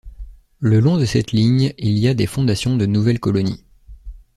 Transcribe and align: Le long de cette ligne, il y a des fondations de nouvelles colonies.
Le 0.57 0.79
long 0.79 0.97
de 0.97 1.05
cette 1.05 1.31
ligne, 1.31 1.75
il 1.77 1.99
y 1.99 2.07
a 2.07 2.15
des 2.15 2.25
fondations 2.25 2.75
de 2.75 2.87
nouvelles 2.87 3.19
colonies. 3.19 3.63